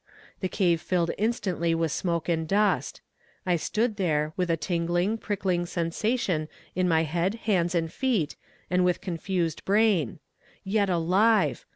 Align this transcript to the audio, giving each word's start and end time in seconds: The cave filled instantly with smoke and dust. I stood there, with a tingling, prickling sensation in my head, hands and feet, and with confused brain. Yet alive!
The 0.39 0.49
cave 0.49 0.81
filled 0.81 1.11
instantly 1.19 1.75
with 1.75 1.91
smoke 1.91 2.27
and 2.27 2.47
dust. 2.47 3.01
I 3.45 3.55
stood 3.55 3.97
there, 3.97 4.33
with 4.35 4.49
a 4.49 4.57
tingling, 4.57 5.19
prickling 5.19 5.67
sensation 5.67 6.47
in 6.73 6.87
my 6.89 7.03
head, 7.03 7.35
hands 7.45 7.75
and 7.75 7.93
feet, 7.93 8.35
and 8.67 8.83
with 8.83 8.99
confused 8.99 9.63
brain. 9.63 10.17
Yet 10.63 10.89
alive! 10.89 11.67